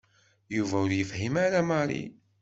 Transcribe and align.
Yuba 0.55 0.75
ur 0.83 0.91
yefhim 0.93 1.35
ara 1.45 1.61
Mary. 1.69 2.03